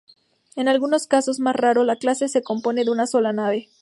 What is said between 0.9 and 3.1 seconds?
casos, más raros, la clase se compone de una